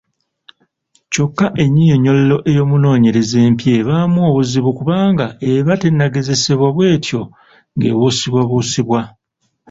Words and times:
Kyokka 1.11 1.45
ennyinyonnyolero 1.63 2.37
ey’omunoonyereza 2.49 3.37
empya 3.47 3.71
ebaamu 3.79 4.19
obuzibu 4.29 4.69
kubanga 4.77 5.25
eba 5.51 5.73
tennagezesebwa 5.81 6.67
bw’etyo 6.75 7.21
ng’ebuusibwabuusibwa. 7.75 8.99